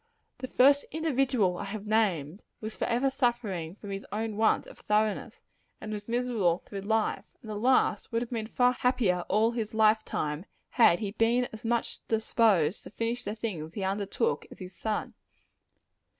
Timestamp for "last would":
7.55-8.23